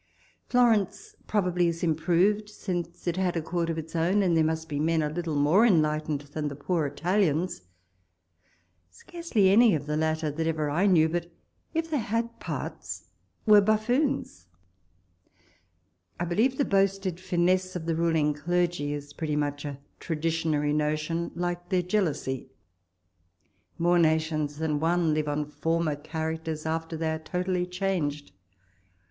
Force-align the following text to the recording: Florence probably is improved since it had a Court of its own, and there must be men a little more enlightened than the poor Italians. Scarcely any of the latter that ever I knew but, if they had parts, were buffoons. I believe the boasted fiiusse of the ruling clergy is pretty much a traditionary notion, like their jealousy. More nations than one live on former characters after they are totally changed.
Florence 0.47 1.15
probably 1.27 1.67
is 1.67 1.83
improved 1.83 2.49
since 2.49 3.05
it 3.05 3.17
had 3.17 3.37
a 3.37 3.41
Court 3.43 3.69
of 3.69 3.77
its 3.77 3.95
own, 3.95 4.23
and 4.23 4.35
there 4.35 4.43
must 4.43 4.67
be 4.67 4.79
men 4.79 5.03
a 5.03 5.11
little 5.11 5.35
more 5.35 5.63
enlightened 5.63 6.21
than 6.21 6.47
the 6.47 6.55
poor 6.55 6.87
Italians. 6.87 7.61
Scarcely 8.89 9.51
any 9.51 9.75
of 9.75 9.85
the 9.85 9.95
latter 9.95 10.31
that 10.31 10.47
ever 10.47 10.71
I 10.71 10.87
knew 10.87 11.07
but, 11.07 11.31
if 11.75 11.91
they 11.91 11.99
had 11.99 12.39
parts, 12.39 13.09
were 13.45 13.61
buffoons. 13.61 14.47
I 16.19 16.25
believe 16.25 16.57
the 16.57 16.65
boasted 16.65 17.17
fiiusse 17.17 17.75
of 17.75 17.85
the 17.85 17.93
ruling 17.93 18.33
clergy 18.33 18.93
is 18.93 19.13
pretty 19.13 19.35
much 19.35 19.65
a 19.65 19.77
traditionary 19.99 20.73
notion, 20.73 21.29
like 21.35 21.69
their 21.69 21.83
jealousy. 21.83 22.49
More 23.77 23.99
nations 23.99 24.57
than 24.57 24.79
one 24.79 25.13
live 25.13 25.27
on 25.27 25.45
former 25.45 25.95
characters 25.95 26.65
after 26.65 26.97
they 26.97 27.11
are 27.11 27.19
totally 27.19 27.67
changed. 27.67 28.31